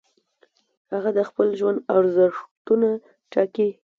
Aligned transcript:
هغه 0.93 1.09
د 1.17 1.19
خپل 1.29 1.47
ژوند 1.59 1.79
ارزښتونه 1.97 2.89
ټاکي. 3.31 3.69